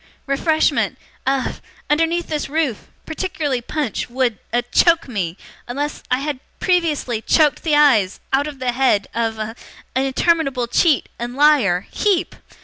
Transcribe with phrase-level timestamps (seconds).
[0.25, 0.97] Refreshment
[1.27, 1.57] a
[1.87, 7.75] underneath this roof particularly punch would a choke me unless I had previously choked the
[7.75, 9.55] eyes out of the head a of
[9.95, 12.33] interminable cheat, and liar HEEP!